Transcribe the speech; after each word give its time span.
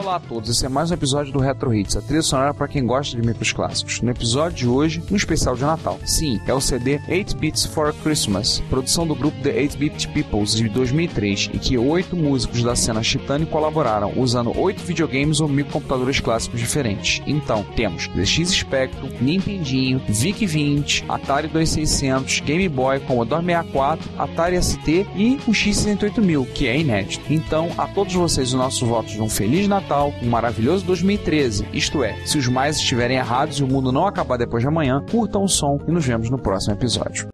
Olá 0.00 0.16
a 0.16 0.18
todos, 0.20 0.48
esse 0.48 0.64
é 0.64 0.68
mais 0.70 0.90
um 0.90 0.94
episódio 0.94 1.30
do 1.30 1.38
Retro 1.38 1.74
Hits, 1.74 1.94
a 1.94 2.00
trilha 2.00 2.22
sonora 2.22 2.54
para 2.54 2.66
quem 2.66 2.86
gosta 2.86 3.14
de 3.14 3.28
micros 3.28 3.52
clássicos. 3.52 4.00
No 4.00 4.10
episódio 4.10 4.56
de 4.56 4.66
hoje, 4.66 5.02
um 5.10 5.14
especial 5.14 5.54
de 5.54 5.60
Natal. 5.60 6.00
Sim, 6.06 6.40
é 6.46 6.54
o 6.54 6.60
CD 6.60 6.98
8 7.06 7.36
Bits 7.36 7.66
for 7.66 7.92
Christmas, 8.02 8.60
produção 8.70 9.06
do 9.06 9.14
grupo 9.14 9.38
The 9.42 9.50
8-Bit 9.50 10.08
Peoples 10.08 10.54
de 10.54 10.70
2003, 10.70 11.50
em 11.52 11.58
que 11.58 11.76
oito 11.76 12.16
músicos 12.16 12.62
da 12.62 12.74
cena 12.74 13.02
Chitane 13.02 13.44
colaboraram, 13.44 14.14
usando 14.16 14.58
oito 14.58 14.82
videogames 14.82 15.38
ou 15.38 15.46
microcomputadores 15.46 16.18
clássicos 16.18 16.60
diferentes. 16.60 17.20
Então, 17.26 17.62
temos 17.76 18.08
ZX 18.16 18.52
Spectrum, 18.52 19.10
Nintendinho, 19.20 20.00
VIC-20, 20.08 21.04
Atari 21.10 21.48
2600, 21.48 22.40
Game 22.40 22.70
Boy, 22.70 23.00
Commodore 23.00 23.44
64, 23.44 24.10
Atari 24.18 24.62
ST 24.62 25.06
e 25.14 25.38
o 25.46 25.50
X68000, 25.50 26.50
que 26.54 26.66
é 26.66 26.78
inédito. 26.78 27.30
Então, 27.30 27.68
a 27.76 27.86
todos 27.86 28.14
vocês 28.14 28.48
os 28.48 28.54
nossos 28.54 28.88
votos 28.88 29.12
de 29.12 29.20
um 29.20 29.28
Feliz 29.28 29.68
Natal, 29.68 29.89
um 29.98 30.28
maravilhoso 30.28 30.84
2013. 30.84 31.66
Isto 31.72 32.04
é, 32.04 32.14
se 32.26 32.38
os 32.38 32.46
mais 32.48 32.76
estiverem 32.76 33.16
errados 33.16 33.58
e 33.58 33.64
o 33.64 33.66
mundo 33.66 33.90
não 33.90 34.06
acabar 34.06 34.36
depois 34.36 34.62
de 34.62 34.68
amanhã, 34.68 35.04
curtam 35.10 35.42
o 35.42 35.48
som 35.48 35.80
e 35.86 35.90
nos 35.90 36.04
vemos 36.04 36.30
no 36.30 36.38
próximo 36.38 36.74
episódio. 36.74 37.29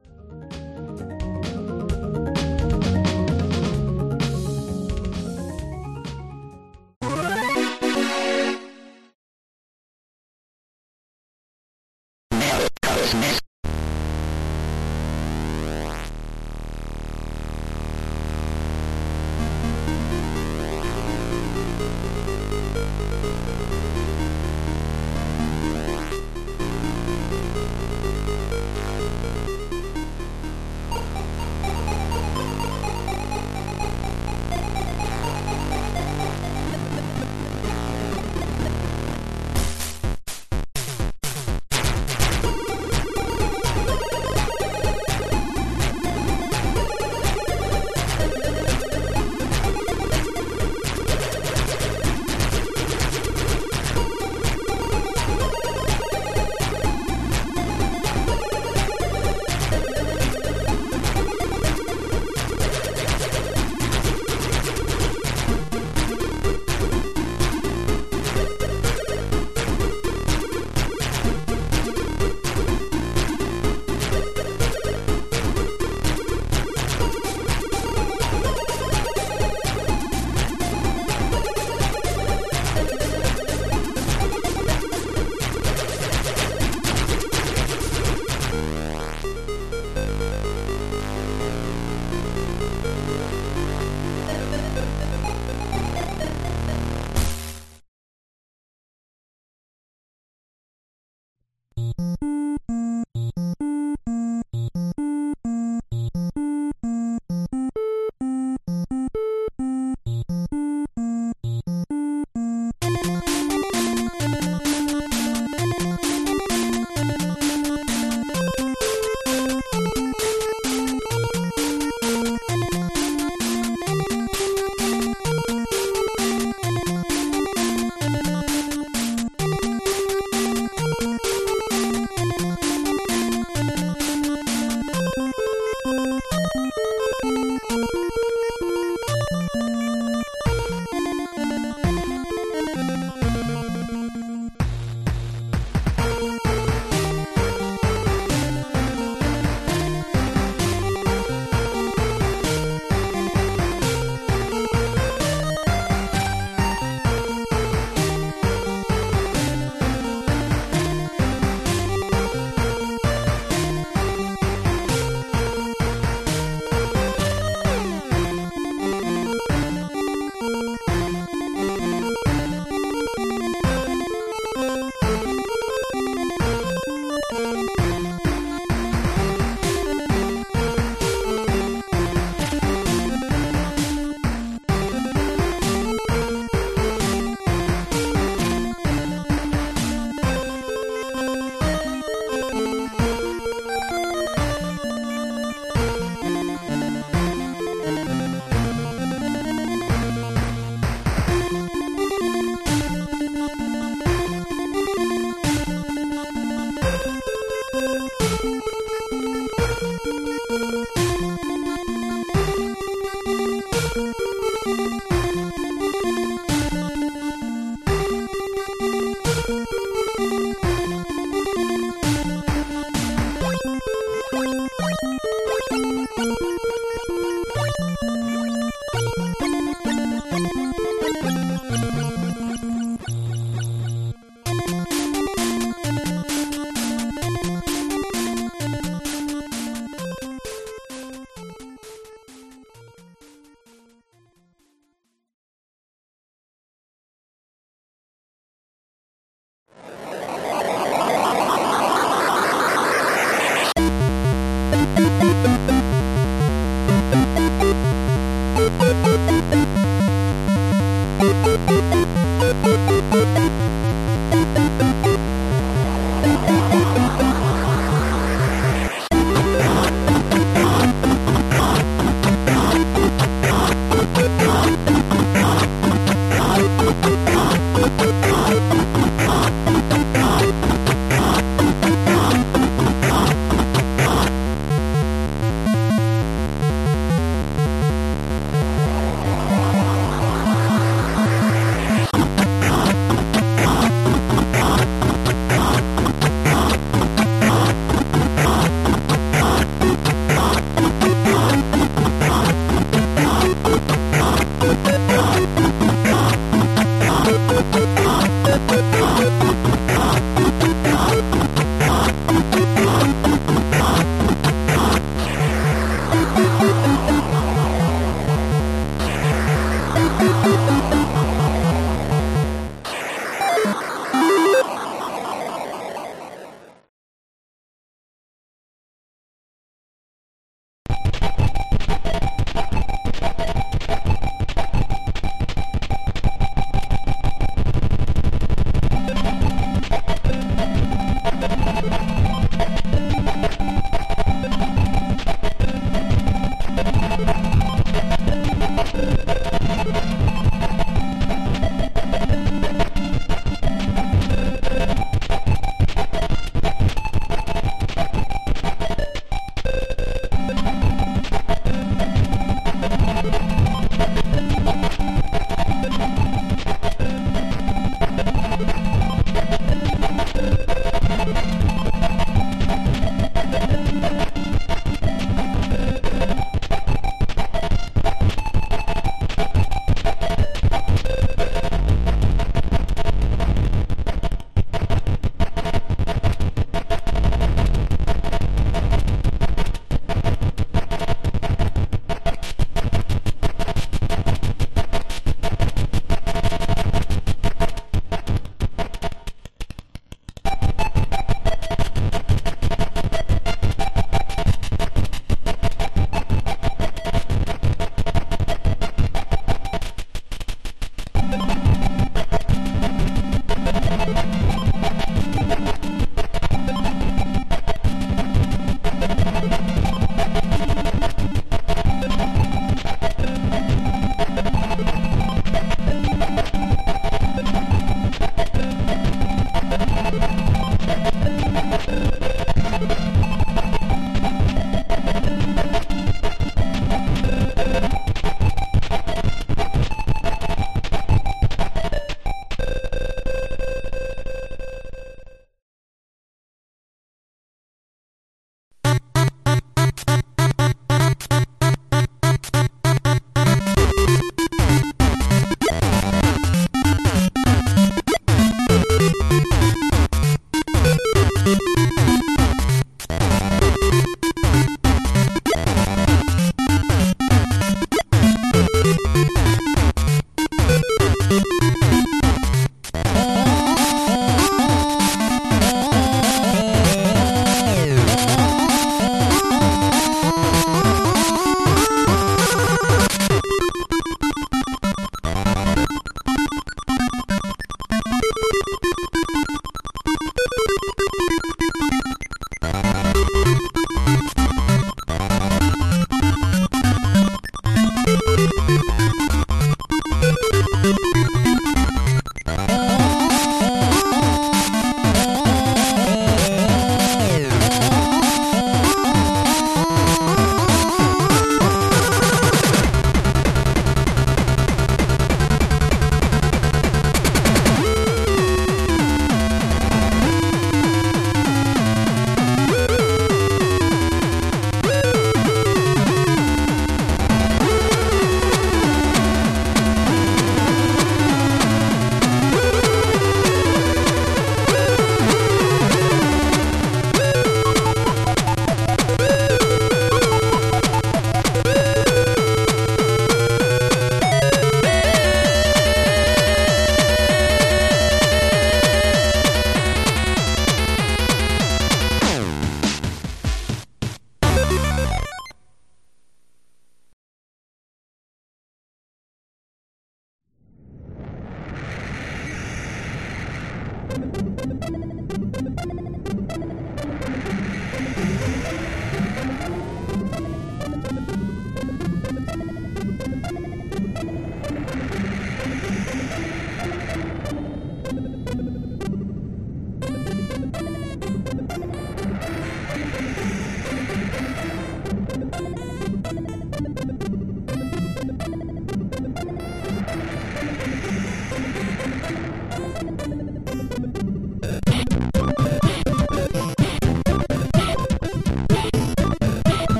Oh, 308.92 309.55